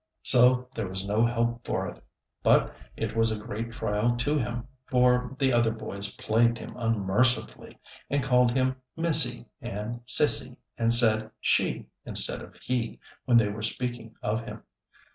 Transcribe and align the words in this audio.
So 0.23 0.67
there 0.73 0.87
was 0.87 1.05
no 1.07 1.23
help 1.27 1.63
for 1.63 1.87
it, 1.87 2.03
but 2.41 2.73
it 2.97 3.15
was 3.15 3.29
a 3.31 3.37
great 3.37 3.71
trial 3.71 4.15
to 4.17 4.35
him, 4.39 4.67
for 4.87 5.35
the 5.37 5.53
other 5.53 5.69
boys 5.69 6.15
plagued 6.15 6.57
him 6.57 6.73
unmercifully, 6.75 7.79
and 8.09 8.23
called 8.23 8.51
him 8.57 8.77
"missy," 8.97 9.45
and 9.61 10.03
"sissy," 10.07 10.57
and 10.75 10.91
said 10.91 11.29
"she" 11.39 11.85
instead 12.03 12.41
of 12.41 12.55
"he" 12.55 12.99
when 13.25 13.37
they 13.37 13.49
were 13.49 13.61
speaking 13.61 14.15
of 14.23 14.41
him. 14.43 14.63